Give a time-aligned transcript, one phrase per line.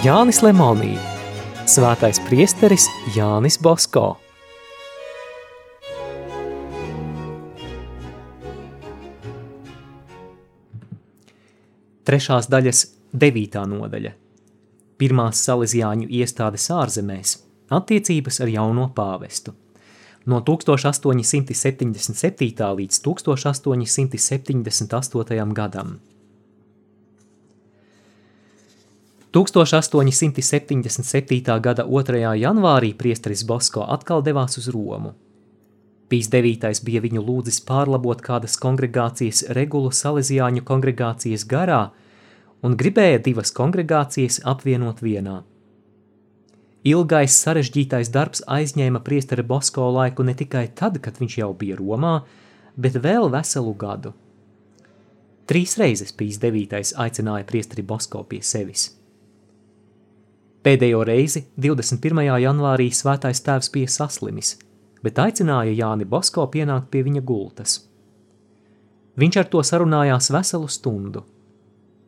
[0.00, 0.94] Jānis Lemonī,
[1.68, 4.16] svētais priesteris Jānis Bosko.
[12.08, 12.80] Trešās daļas
[13.12, 14.16] devītā nodaļa.
[14.96, 17.44] Pirmās salīdzjāņu iestādes ārzemēs–
[17.78, 19.52] attiecības ar jauno pāvestu.
[20.24, 21.92] No 1877.
[22.80, 25.52] līdz 1878.
[25.60, 26.00] gadam.
[29.30, 30.82] 1877.
[31.62, 32.34] gada 2.
[32.34, 35.14] janvārī priesteris Bosko atkal devās uz Romu.
[36.10, 36.82] Pīs 9.
[36.82, 41.94] bija viņu lūdzis pārlabot kādas kongregācijas regulu Salesiāņu kongregācijas garā
[42.66, 45.46] un gribēja divas kongregācijas apvienot vienā.
[46.82, 52.26] Ilgais sarežģītais darbs aizņēma priesteri Bosko laiku ne tikai tad, kad viņš jau bija Romā,
[52.74, 54.10] bet vēl veselu gadu.
[55.46, 56.98] Trīs reizes Pīs 9.
[56.98, 58.98] aicināja priesteri Bosko pie sevis.
[60.64, 62.26] Pēdējo reizi 21.
[62.44, 64.56] janvārī svētais tēvs bija saslimis–
[65.02, 67.78] bet aicināja Jāni Bosko pienākt pie viņa gultas.
[69.20, 71.24] Viņš ar to sarunājās veselu stundu.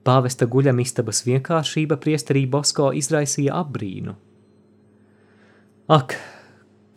[0.07, 4.15] Pāvesta guļamistabas vienkāršība priesterī Bosko izraisīja apbrīnu.
[5.93, 6.17] Ak,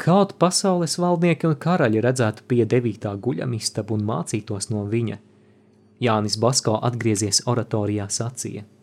[0.01, 5.19] kaut pasaules valdnieki un karaļi redzētu pie devītā guļamistabu un mācītos no viņa,
[6.01, 8.65] Jānis Bosko atgriezies oratorijā sacīja–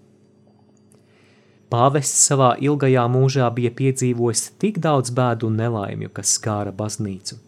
[1.72, 7.38] Pāvests savā ilgajā mūžā bija piedzīvojis tik daudz bēdu un nelaimju, kas skāra baznīcu.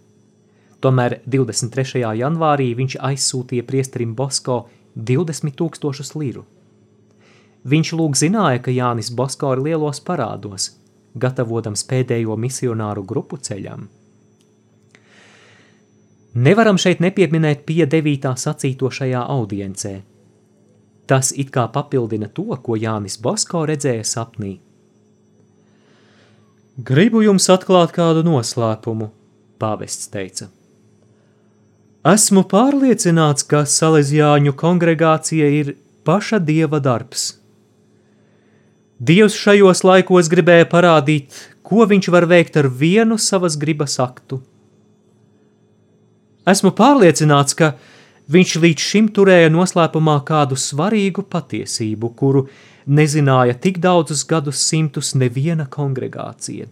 [0.80, 2.00] Tomēr 23.
[2.20, 4.62] janvārī viņš aizsūtīja priesterim Bosko
[5.10, 6.46] 20 tūkstošus liru.
[7.68, 10.70] Viņš lūg zināja, ka Jānis Bosko ir lielos parādos,
[11.20, 13.84] gatavotams pēdējo misionāru grupu ceļam.
[16.34, 19.96] Nevaram šeit nepieminēt pie devītā sacīto šajā audiencē–
[21.06, 24.56] Tas it kā papildina to, ko Jānis Bosko redzēja sapnī.
[26.74, 29.10] Gribu jums atklāt kādu noslēpumu,
[29.62, 30.48] pāvests teica.
[32.04, 37.34] Esmu pārliecināts, ka Salesiāņu kongregācija ir paša dieva darbs.
[39.00, 41.32] Dievs šajos laikos gribēja parādīt,
[41.64, 44.40] ko viņš var veikt ar vienu savas gribas aktu.
[46.44, 47.72] Esmu pārliecināts, ka
[48.32, 52.46] Viņš līdz šim turēja noslēpumā kādu svarīgu patiesību, kuru
[52.86, 56.70] nezināja tik daudzus gadus simtus neviena kongregācija.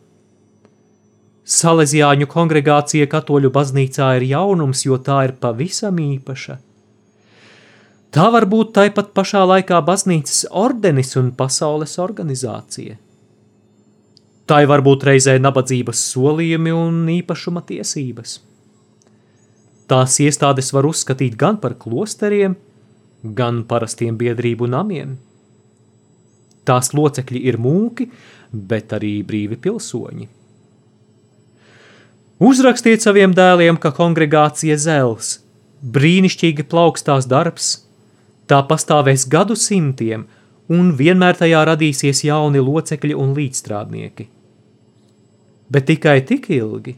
[1.42, 6.56] Salesiāņu kongregācija katoļu baznīcā ir jaunums, jo tā ir pavisam īpaša.
[8.12, 12.96] Tā var būt tāpat pašā laikā baznīcas ordenis un pasaules organizācija.
[14.46, 18.40] Tā var būt reizē nabadzības solījumi un īpašuma tiesības.
[19.91, 22.54] Tās iestādes var uzskatīt gan par klosteriem,
[23.22, 25.16] gan parastiem biedrību namiem.
[26.66, 28.06] Tās locekļi ir mūki,
[28.53, 30.28] bet arī brīvi pilsoņi.
[32.43, 35.37] Uzrakstiet saviem dēliem, ka kongregācija zels,
[35.82, 37.75] brīnišķīgi plaukstās darbs,
[38.50, 40.26] tā pastāvēs gadu simtiem,
[40.72, 44.26] un vienmēr tajā radīsies jauni locekļi un līdzstrādnieki.
[45.72, 46.97] Bet tikai tik ilgi,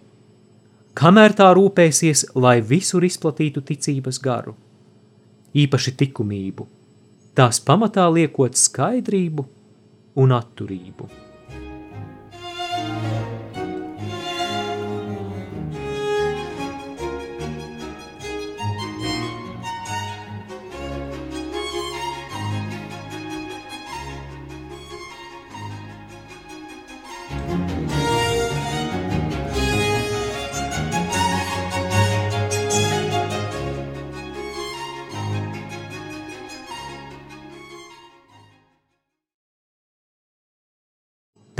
[0.98, 4.54] kamēr tā rūpēsies, lai visur izplatītu ticības garu,
[5.54, 6.66] īpaši likumību,
[7.34, 9.46] tās pamatā liekot skaidrību
[10.22, 11.23] un atturību.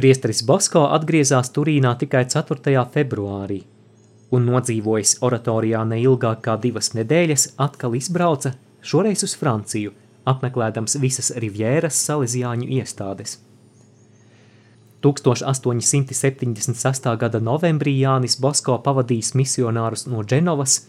[0.05, 2.83] Priesteris Bosko atgriezās Turīnā tikai 4.
[2.93, 3.63] februārī
[4.37, 8.53] un nodzīvojis oratorijā neilgāk kā divas nedēļas, atkal izbrauca,
[8.85, 9.97] šoreiz uz Franciju,
[10.29, 13.39] apmeklēdams visas Rivjēras salīdzjāņu iestādes.
[15.09, 17.11] 1876.
[17.25, 20.85] gada novembrī Jānis Bosko pavadījis misionārus no Dženovas,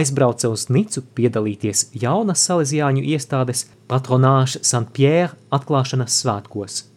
[0.00, 4.86] aizbrauca uz Nicu piedalīties jaunas salīdzjāņu iestādes patronāša St.
[4.96, 6.82] Pierre atklāšanas svētkos–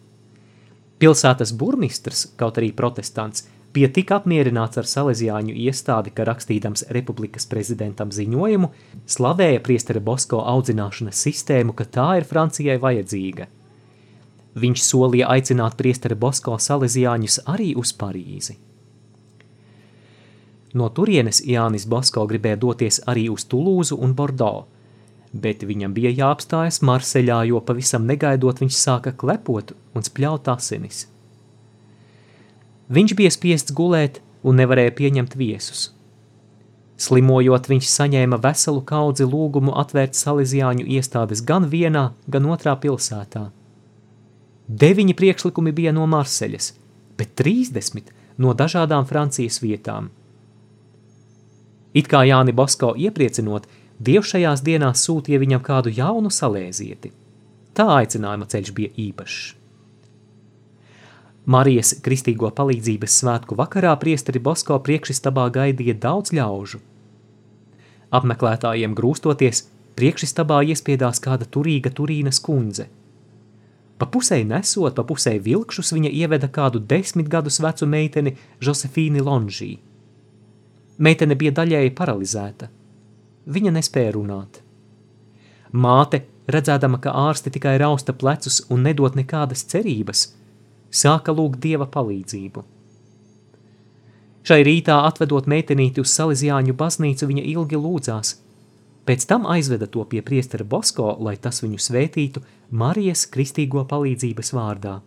[1.00, 8.10] Pilsētas burmistrs, kaut arī protestants, bija tik apmierināts ar Salesiāņu iestādi, ka rakstījams republikas prezidentam
[8.12, 8.68] ziņojumu,
[9.08, 13.48] slavēja priestera Bosko audzināšanas sistēmu, ka tā ir Francijai vajadzīga.
[14.60, 18.58] Viņš solīja aicināt priestera Bosko Salesiāņus arī uz Parīzi.
[20.74, 24.68] No turienes Jānis Bosko gribēja doties arī uz Tulūzu un Bordeaux,
[25.32, 31.06] bet viņam bija jāapstājas Marseļā, jo pavisam negaidot viņš sāka klepot un spļaut asinis.
[32.90, 35.90] Viņš bija spiests gulēt un nevarēja pieņemt viesus.
[37.00, 43.46] Slimojot, viņš saņēma veselu kaudzi lūgumu atvērt salīdzjāņu iestādes gan vienā, gan otrā pilsētā.
[44.68, 46.74] Deviņi priekšlikumi bija no Marseļas,
[47.16, 48.10] bet trīsdesmit
[48.42, 50.10] no dažādām Francijas vietām.
[51.94, 53.64] It kā Jāni Bosko iepriecinot,
[54.00, 57.10] Dievs šajās dienās sūtīja viņam kādu jaunu salēzieti.
[57.76, 59.40] Tā aicinājuma ceļš bija īpašs.
[61.50, 66.80] Marijas kristīgo palīdzības svētku vakarā priesteri Bosko priekšistabā gaidīja daudz ļaužu.
[68.16, 69.66] Apmeklētājiem grūstoties,
[70.00, 72.88] priekšistabā iespiedās kāda turīga turīnas kundze.
[74.00, 79.74] Pa pusē nesot, pa pusē vilkšus viņa ieveda kādu desmit gadus vecu meiteni Josefīni Lonžī.
[80.96, 82.72] Meitene bija daļēji paralizēta–
[83.50, 84.60] Viņa nespēja runāt.
[85.72, 90.28] Māte, redzēdama, ka ārsti tikai rausta plecus un nedod nekādas cerības,
[90.90, 92.62] sāka lūgt dieva palīdzību.
[94.46, 98.32] Šai rītā atvedot meitenīti uz Salīzjāņu baznīcu, viņa ilgi lūdzās.
[99.06, 105.00] Pēc tam aizveda to pie priestera Bosko, lai tas viņu svētītu Marijas kristīgo palīdzības vārdā.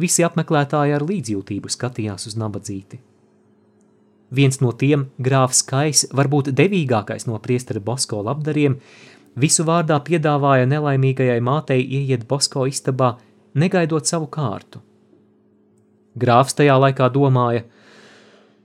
[0.00, 2.98] Visi apmeklētāji ar līdzjūtību skatījās uz nabadzīti.
[4.30, 8.78] Viens no tiem, grāfs Kais, varbūt devīgākais no priestera Bosko labdariem,
[9.36, 13.16] visu vārdā piedāvāja nelaimīgajai mātei ieiet Bosko istabā,
[13.54, 14.80] negaidot savu kārtu.
[16.18, 17.64] Grāfs tajā laikā domāja,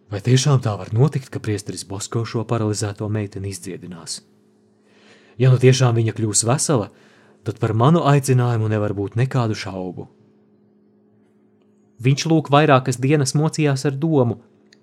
[0.09, 4.21] vai tiešām tā var notikt, ka priesteris Bosko šo paralizēto meiteni izdziedinās?
[5.39, 6.89] Ja nu tiešām viņa kļūs vesela,
[7.47, 10.09] tad par manu aicinājumu nevar būt nekādu šaubu.
[11.99, 14.39] Viņš lūk vairākas dienas mocījās ar domu,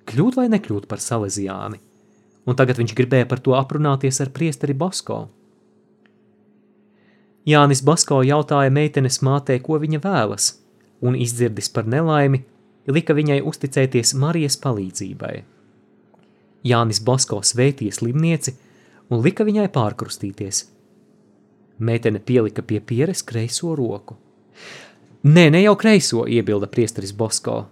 [0.06, 1.80] kļūt vai nekļūt par Salesiāni,
[2.46, 5.26] un tagad viņš gribēja par to aprunāties ar priesteri Bosko.
[7.46, 10.48] Jānis Basko jautāja meitenes mātei, ko viņa vēlas,
[11.02, 12.42] un izdzirdis par nelaimi,
[12.90, 15.34] lika viņai uzticēties Marijas palīdzībai.
[16.66, 18.56] Jānis Basko svētīja slimnieci
[19.10, 20.64] un lika viņai pārkrustīties.
[21.78, 24.16] Meitene pielika pie pieres kreiso roku.
[25.26, 27.66] Nē, ne jau kreiso, iebilda priesteris Bosko,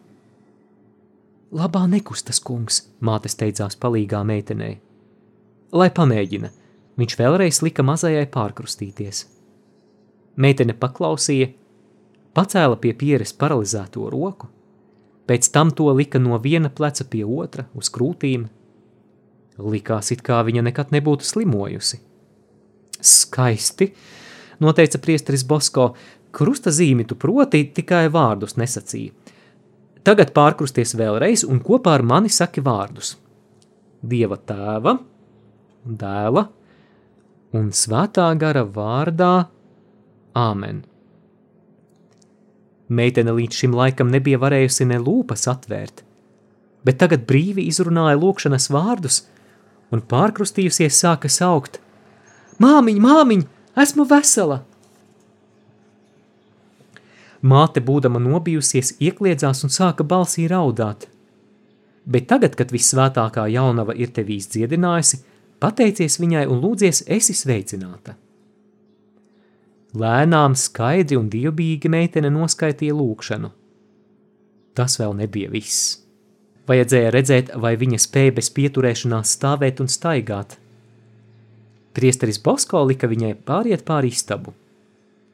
[1.52, 4.78] Labā nekustas kungs, māte steidzās palīgā meitenei.
[5.76, 6.48] Lai pamēģina,
[6.96, 9.26] viņš vēlreiz lika mazajai pārkrustīties.
[10.40, 11.50] Meitene paklausīja,
[12.34, 14.48] pacēla pie pieres paralizēto roku,
[15.28, 18.48] pēc tam to lika no viena pleca pie otra uz krūtīm.
[19.60, 22.00] Likās, it kā viņa nekad nebūtu slimojusi.
[22.98, 23.92] Skaisti,
[24.64, 25.92] noteica priesteris Bosko,
[26.32, 29.23] krusta zīmi tu proti tikai vārdus nesacīja
[30.04, 33.14] Tagad pārkrusties vēlreiz un kopā ar mani saki vārdus.
[34.04, 34.98] Dieva tēva,
[35.84, 36.42] dēla
[37.56, 39.46] un svētā gara vārdā
[40.34, 40.82] Āmen.
[42.90, 46.02] Meitene līdz šim laikam nebija varējusi ne lūpas atvērt,
[46.84, 49.22] bet tagad brīvi izrunāja lūkšanas vārdus
[49.94, 51.78] un pārkrustījusies sāka saukt:
[52.60, 53.46] Māmiņ, māmiņ,
[53.86, 54.60] esmu vesela!
[57.44, 61.04] Māte, būdama nobijusies, iekliedzās un sāka balsī raudāt.
[62.08, 65.18] Bet tagad, kad visvētākā jaunava ir tevi izdziedinājusi,
[65.60, 68.14] pateicies viņai un lūdzies, esi sveicināta.
[70.00, 73.50] Lēnām, skaidri un dievbīgi meitene noskaitīja lūkšanu.
[74.74, 75.98] Tas vēl nebija viss.
[76.66, 80.56] Vajadzēja redzēt, vai viņa spēja bez pieturēšanās stāvēt un staigāt.
[81.94, 84.56] Priesteris Bosko lika viņai pāriet pāri istabu.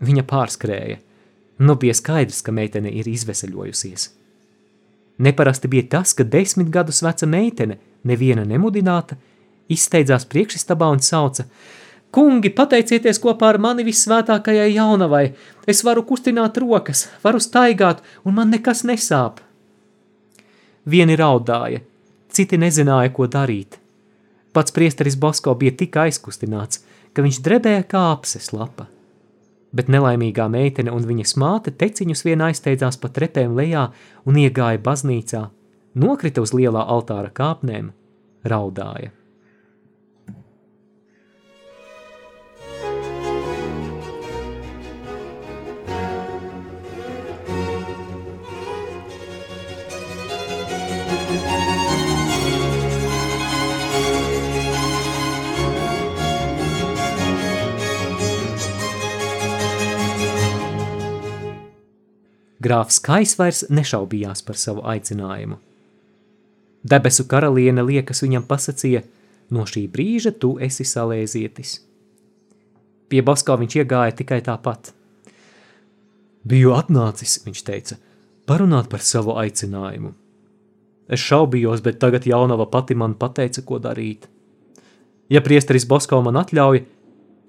[0.03, 0.99] Viņa pārskrēja–
[1.61, 4.07] Nu bija skaidrs, ka meitene ir izveseļojusies.
[5.21, 7.77] Neparasti bija tas, ka desmit gadus veca meitene,
[8.09, 9.19] neviena nemudināta,
[9.69, 11.45] izsteidzās priekšistabā un sauca:
[12.17, 15.27] Kungi, pateicieties kopā ar mani visvētākajai jaunavai,
[15.69, 19.43] es varu kustināt rokas, varu staigāt, un man nekas nesāp.
[20.89, 21.83] Vieni raudāja,
[22.33, 23.77] citi nezināja, ko darīt.
[24.57, 26.81] Pats priesteris Bosko bija tik aizkustināts,
[27.13, 28.89] ka viņš drebēja kā apses lapa
[29.73, 33.87] bet nelaimīgā meitene un viņas māte teciņus vien aizsteidzās pa trepēm lejā
[34.27, 35.47] un iegāja baznīcā,
[35.95, 37.93] nokrita uz lielā altāra kāpnēm,
[38.45, 39.15] raudāja.
[62.61, 65.57] Grāfs Kais vairs nešaubījās par savu aicinājumu.
[66.85, 69.01] Debesu karaliene liekas viņam pasacīja,
[69.53, 71.79] no šī brīža tu esi salēzietis.
[73.09, 74.93] Pie Basko viņš iegāja tikai tāpat.
[76.45, 77.97] Biju atnācis, viņš teica,
[78.49, 80.13] parunāt par savu aicinājumu.
[81.11, 84.29] Es šaubījos, bet tagad jaunava pati man pateica, ko darīt.
[85.33, 86.85] Ja priesteris Basko man atļauj,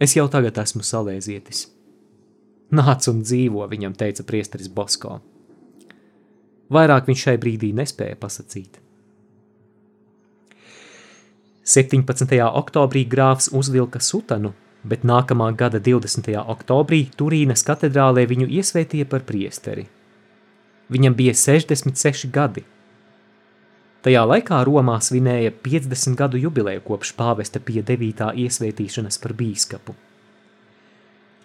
[0.01, 1.67] es jau tagad esmu salēzietis.
[2.71, 5.17] Nāc un dzīvo, viņam teica priesteris Basko.
[6.71, 8.77] Vairāk viņš šai brīdī nespēja pasakīt.
[11.67, 12.31] 17.
[12.41, 14.53] oktobrī grāfs uzvilka sutanu,
[14.87, 16.31] bet nākamā gada 20.
[16.55, 19.85] oktobrī Turīnas katedrālē viņu iesvētīja par priesteri.
[20.91, 22.63] Viņam bija 66 gadi.
[24.01, 28.31] Tajā laikā Romā svinēja 50 gadu jubileju kopš pāvesta pie 9.
[28.45, 29.95] iesvētīšanas par bīskapu.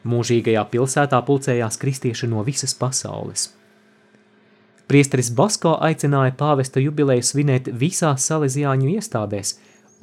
[0.07, 3.51] Mūžīgajā pilsētā pulcējās kristieši no visas pasaules.
[4.87, 9.57] Priesteris Basko aicināja pāvesta jubileju svinēt visās salesiāņu iestādēs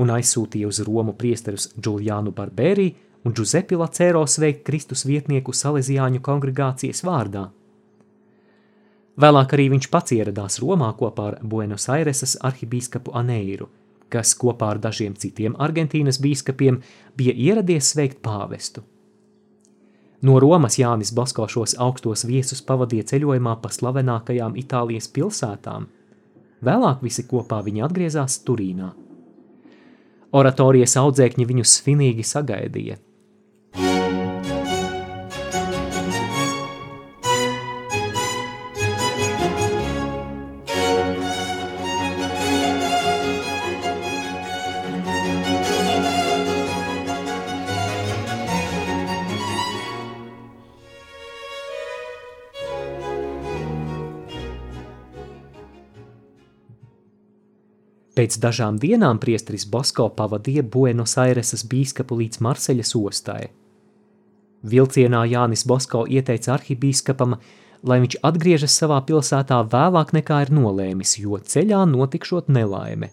[0.03, 2.89] un aizsūtīja uz Romu priesterus Giuliānu Barbērī
[3.23, 7.47] un Giuseppe Lacero sveikt Kristus vietnieku salesiāņu kongregācijas vārdā.
[9.23, 13.69] Vēlāk arī viņš pats ieradās Romā kopā ar Buenos Aireses arhibīskapu Aneiru,
[14.11, 16.81] kas kopā ar dažiem citiem Argentīnas bīskapiem
[17.15, 18.83] bija ieradies sveikt pāvestu.
[20.23, 25.89] No Romas Jānis Basko šos augstos viesus pavadīja ceļojumā pa slavenākajām Itālijas pilsētām.
[26.63, 28.93] Vēlāk visi kopā viņi atgriezās Turīnā.
[30.33, 33.01] Oratorijas audzēkņi viņus svinīgi sagaidīja–
[58.23, 63.49] Pēc dažām dienām priesteris Bosko pavadīja Buenos Aireses bīskapu līdz Marseļas ostai.
[64.63, 67.35] Vilcienā Jānis Bosko ieteica arhibīskapam,
[67.83, 73.11] lai viņš atgriežas savā pilsētā vēlāk nekā ir nolēmis, jo ceļā notikšot nelaime.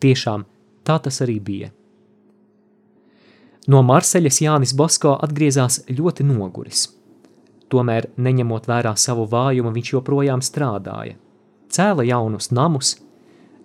[0.00, 0.48] Tiešām
[0.88, 1.68] tā tas arī bija.
[3.68, 6.88] No Marseļas Jānis Bosko atgriezās ļoti noguris.
[7.68, 11.18] Tomēr, neņemot vērā savu vājumu, viņš joprojām strādāja.
[11.68, 12.96] Cēla jaunus namus,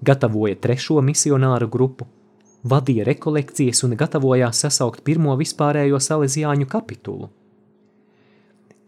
[0.02, 2.08] gatavoja trešo misionāru grupu,
[2.66, 7.30] vadīja rekolekcijas un gatavojās sasaukt pirmo vispārējo salesiāņu kapitulu.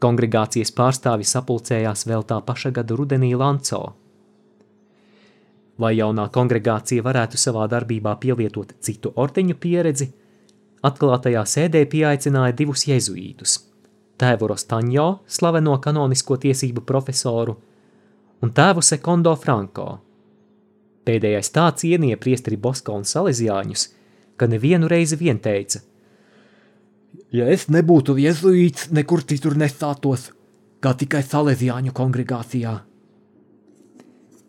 [0.03, 3.83] Kongregācijas pārstāvi sapulcējās vēl tā paša gada rudenī Lanco.
[5.79, 10.09] Lai jaunā kongregācija varētu savā darbībā pielietot citu ordeņu pieredzi,
[10.85, 13.59] atklātajā sēdē pieaicināja divus jezuītus–
[14.21, 17.55] tēvu Rostaņo, slaveno kanonisko tiesību profesoru,
[18.43, 19.87] un tēvu Sekondo Franko–
[21.03, 23.89] Pēdējais tā cienīja priesteri Bosko un Salesiāņus,
[24.39, 25.81] ka nevienu reizi vien teica:
[27.33, 30.29] Ja es nebūtu jezuīts, nekur citur nestātos,
[30.79, 32.77] kā tikai Salesiāņu kongregācijā.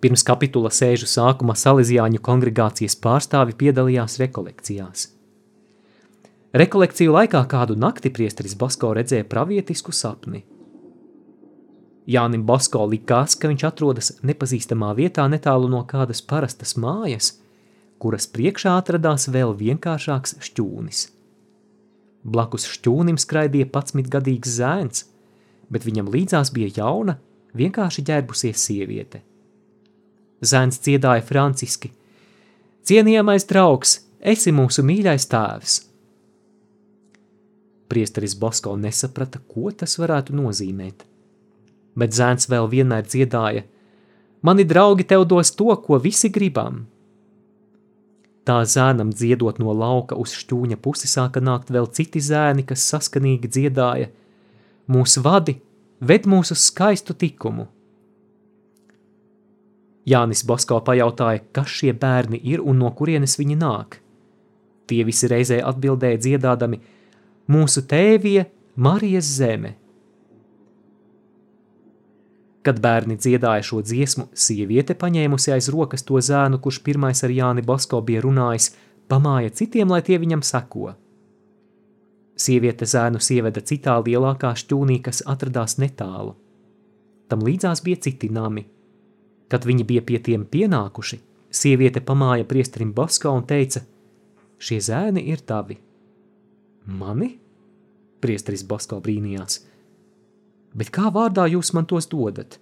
[0.04, 5.08] Pirms kapitula sēžu sākuma Salesiāņu kongregācijas pārstāvi piedalījās rekolekcijās.
[6.54, 10.44] Rekolekciju laikā kādu nakti priesteris Bosko redzēja pravietisku sapni–
[12.04, 17.30] Jānim Basko likās, ka viņš atrodas nepazīstamā vietā netālu no kādas parastas mājas,
[17.98, 21.06] kuras priekšā atradās vēl vienkāršāks šķūnis.
[22.24, 25.06] Blakus šķūnim skraidīja patsmitgadīgs zēns,
[25.72, 27.16] bet viņam līdzās bija jauna,
[27.56, 29.22] vienkārši ģērbusies sieviete.
[30.44, 31.88] Zēns dziedāja franciski.
[32.84, 35.80] Cienījamais draugs, esi mūsu mīļais tēvs!
[37.88, 41.08] Priesteris Basko nesaprata, ko tas varētu nozīmēt–
[41.98, 43.64] bet zēns vēl vienmēr dziedāja:
[44.44, 46.84] Mani draugi tev dos to, ko visi gribam.
[48.44, 53.48] Tā zēnam dziedot no lauka uz šķūņa pusi sāka nākt vēl citi zēni, kas saskanīgi
[53.48, 54.10] dziedāja:
[54.88, 55.56] Mūsu vadi,
[56.00, 57.70] ved mūs uz skaistu tikumu.
[60.04, 63.96] Jānis Basko pajautāja, kas šie bērni ir un no kurienes viņi nāk.
[64.84, 66.82] Tie visi reizē atbildēja dziedādami:
[67.48, 68.44] Mūsu tēvie,
[68.76, 69.78] Marijas zeme.
[72.64, 77.64] Kad bērni dziedāja šo dziesmu, sieviete paņēmusi aiz rokas to zēnu, kurš pirmais ar Jāni
[77.64, 78.70] Basko bija runājis,
[79.12, 80.94] pamāja citiem, lai tie viņam seko.
[82.40, 86.32] Sieviete zēnu ieveda citā lielākā šķūnī, kas atradās netālu.
[87.28, 88.64] Tam līdzās bija citi nami.
[89.52, 91.20] Kad viņi bija pie tiem pienākuši,
[91.52, 93.84] sieviete pamāja priestrim Basko un teica:
[94.58, 95.76] Šie zēni ir tavi.
[96.86, 97.30] Mani?
[98.24, 99.60] Priestris Basko brīnījās–
[100.74, 102.58] bet kā vārdā jūs man tos dodat?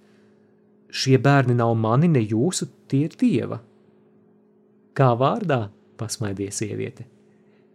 [0.93, 3.57] Šie bērni nav mani, ne jūsu, tie ir dieva.
[4.93, 5.65] Kā vārdā,
[5.97, 7.07] pasmaidīja sieviete.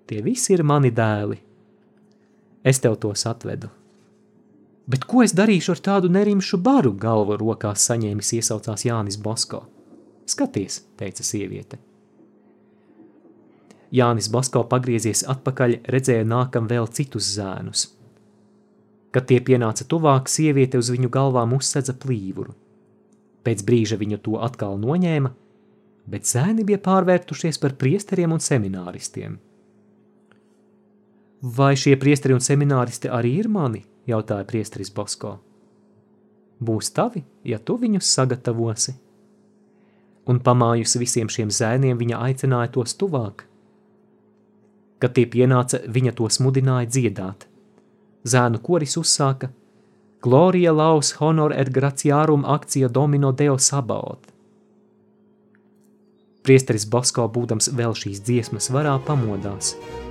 [0.06, 1.40] Tie visi ir mani dēli.
[2.62, 3.72] Es tev tos atvedu.
[4.88, 9.66] Bet ko es darīšu ar tādu nerimšu baru, galvu rokās saņēmis iesaucās Jānis Bosko.
[10.28, 11.82] Skaties, teica sieviete.
[13.92, 17.88] Jānis Bosko pagriezies atpakaļ, redzēja nākam vēl citus zēnus.
[19.14, 22.54] Kad tie pienāca tuvāk, sieviete uz viņu galvām uzsedza plīvuru.
[23.44, 25.30] Pēc brīža viņa to atkal noņēma,
[26.08, 29.38] bet zēni bija pārvērtušies par priesteriem un semināristiem.
[31.58, 33.84] Vai šie priesteri un semināristi arī ir mani?
[34.08, 35.36] jautāja priesteris Bosko.
[36.58, 38.94] Būs tavi, ja tu viņus sagatavosi.
[40.28, 43.44] Un pamājusi visiem šiem zēniem, viņa aicināja tos tuvāk.
[44.98, 47.46] Kad tie pienāca, viņa tos mudināja dziedāt.
[48.24, 49.52] Zēnu koris uzsāka
[50.22, 54.26] Gloria laus honor et gratiarum akcija domino deo sabaot.
[56.42, 59.76] Priesteris Bosko, būdams vēl šīs dziesmas varā, pamodās–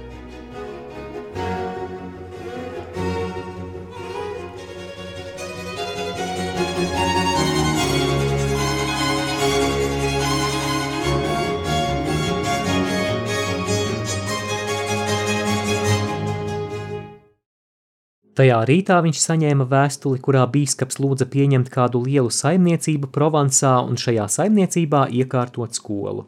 [18.37, 24.27] Tajā rītā viņš saņēma vēstuli, kurā bīskaps lūdza pieņemt kādu lielu saimniecību Provansā un šajā
[24.29, 26.27] saimniecībā iekārtot skolu.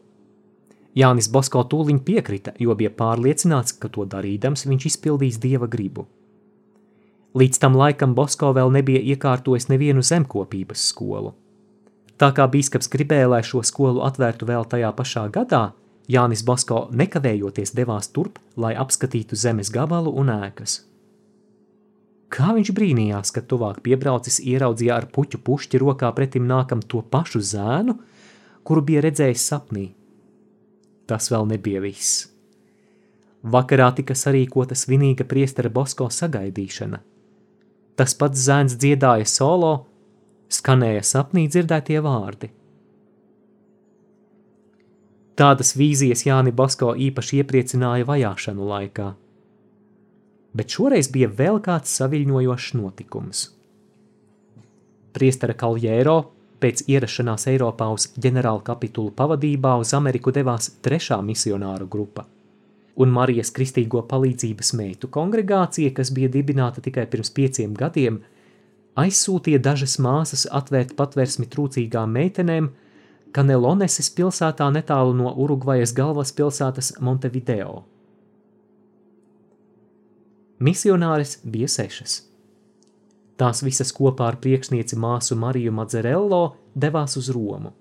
[0.97, 6.07] Jānis Bosko tūliņ piekrita, jo bija pārliecināts, ka to darīdams viņš izpildīs dieva gribu.
[7.37, 11.35] Līdz tam laikam Bosko vēl nebija iekārtojis nevienu zemkopības skolu.
[12.17, 15.67] Tā kā bīskaps gribēja, lai šo skolu atvērtu vēl tajā pašā gadā,
[16.09, 20.88] Jānis Bosko nekavējoties devās turp, lai apskatītu zemes gabalu un ēkas.
[22.29, 27.41] Kā viņš brīnījās, kad tuvāk piebraucis ieraudzīja ar puķu pušķi rokā pretim nākam to pašu
[27.41, 27.95] zēnu,
[28.63, 29.87] kuru bija redzējis sapnī.
[31.09, 32.27] Tas vēl nebija viss.
[33.41, 36.99] Vakarā tika sarīkota svinīga priestera Bosko sagaidīšana.
[37.97, 39.71] Tas pats zēns dziedāja solo,
[40.53, 42.51] skanēja sapnī dzirdētie vārdi.
[45.39, 49.09] Tādas vīzijas Jāni Bosko īpaši iepriecināja vajāšanu laikā–
[50.53, 53.45] bet šoreiz bija vēl kāds saviļņojošs notikums.
[55.13, 56.17] Priestera Kaljēro
[56.59, 62.25] pēc ierašanās Eiropā uz ģenerāla kapitulu pavadībā uz Ameriku devās trešā misionāru grupa,
[62.99, 68.19] un Marijas kristīgo palīdzības meitu kongregācija, kas bija dibināta tikai pirms pieciem gadiem,
[68.99, 72.73] aizsūtīja dažas māsas atvērt patversmi trūcīgām meitenēm
[73.29, 77.83] Kaneloneses pilsētā netālu no Urugvajas galvaspilsētas Montevideo.
[80.59, 82.25] Misionāres bija sešas.
[83.39, 86.41] Tās visas kopā ar priekšnieci māsu Mariju Madzerello
[86.75, 87.71] devās uz Romu.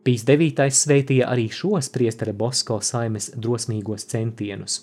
[0.00, 4.78] Pīs devītais sveitīja arī šos priestera Bosko saimes drosmīgos centienus.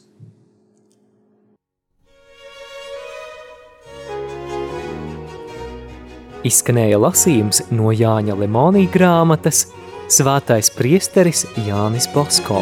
[6.45, 9.65] Izskanēja lasījums no Jāņa Lemonī grāmatas
[10.07, 12.61] Svētais priesteris Jānis Bosko.